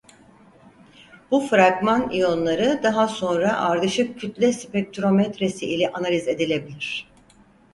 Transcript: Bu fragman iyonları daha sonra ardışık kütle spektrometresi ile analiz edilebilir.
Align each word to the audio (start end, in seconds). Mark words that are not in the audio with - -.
Bu 1.31 1.39
fragman 1.47 2.09
iyonları 2.11 2.79
daha 2.83 3.07
sonra 3.07 3.57
ardışık 3.59 4.19
kütle 4.19 4.53
spektrometresi 4.53 5.65
ile 5.65 5.91
analiz 5.91 6.27
edilebilir. 6.27 7.07